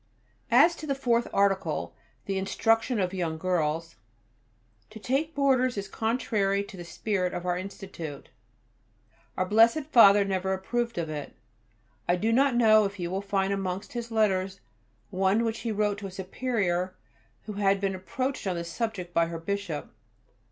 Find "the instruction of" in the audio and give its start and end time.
2.25-3.13